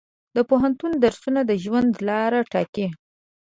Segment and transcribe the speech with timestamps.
[0.35, 2.87] د پوهنتون درسونه د ژوند لاره ټاکي.